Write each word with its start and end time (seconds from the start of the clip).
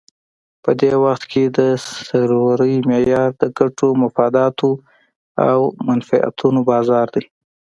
په 0.63 0.71
دې 0.81 0.91
وخت 1.03 1.23
کې 1.31 1.43
د 1.57 1.59
سرورۍ 2.09 2.75
معیار 2.89 3.29
د 3.41 3.43
ګټو، 3.57 3.87
مفاداتو 4.03 4.69
او 5.49 5.59
منفعتونو 5.87 6.59
بازار 6.71 7.07
دی. 7.15 7.25